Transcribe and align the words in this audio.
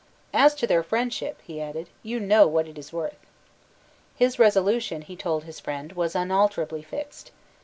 "As 0.33 0.55
to 0.55 0.65
their 0.65 0.81
friendship," 0.81 1.39
he 1.45 1.61
added, 1.61 1.87
"you 2.01 2.19
know 2.19 2.47
what 2.47 2.67
it 2.67 2.79
is 2.79 2.91
worth." 2.91 3.19
His 4.15 4.39
resolution, 4.39 5.03
he 5.03 5.15
told 5.15 5.43
his 5.43 5.59
friend, 5.59 5.91
was 5.93 6.15
unalterably 6.15 6.81
fixed. 6.81 7.29